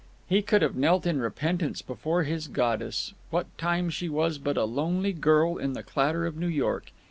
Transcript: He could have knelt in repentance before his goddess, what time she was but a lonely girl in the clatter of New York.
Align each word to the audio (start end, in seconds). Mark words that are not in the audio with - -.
He 0.27 0.41
could 0.41 0.63
have 0.63 0.75
knelt 0.75 1.05
in 1.05 1.19
repentance 1.19 1.83
before 1.83 2.23
his 2.23 2.47
goddess, 2.47 3.13
what 3.29 3.55
time 3.59 3.91
she 3.91 4.09
was 4.09 4.39
but 4.39 4.57
a 4.57 4.63
lonely 4.65 5.13
girl 5.13 5.57
in 5.57 5.73
the 5.73 5.83
clatter 5.83 6.25
of 6.25 6.35
New 6.35 6.47
York. 6.47 6.91